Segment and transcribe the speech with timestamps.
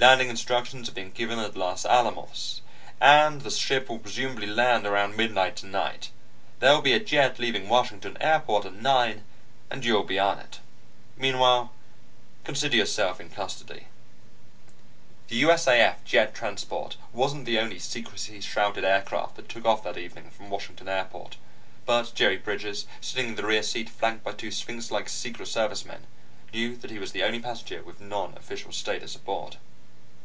[0.00, 2.60] Landing instructions are being given at Los Alamos,
[3.00, 6.10] and the ship will presumably land around midnight tonight.
[6.60, 9.24] There will be a jet leaving Washington Airport at nine,
[9.72, 10.60] and you'll be on it.
[11.16, 11.72] Meanwhile,
[12.44, 13.88] consider yourself in custody."
[15.26, 20.30] The USAF jet transport wasn't the only secrecy shrouded aircraft that took off that evening
[20.30, 21.38] from Washington Airport.
[21.86, 25.84] But Jerry Bridges, sitting in the rear seat flanked by two Sphinx like Secret Service
[25.84, 26.06] men,
[26.52, 29.56] knew that he was the only passenger with non official status aboard.